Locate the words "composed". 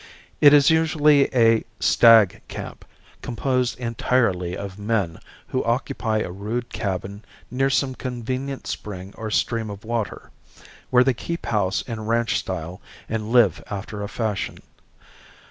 3.21-3.77